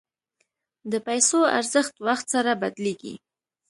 د 0.91 0.93
پیسو 1.07 1.39
ارزښت 1.57 1.95
وخت 2.07 2.25
سره 2.35 2.51
بدلېږي. 2.61 3.15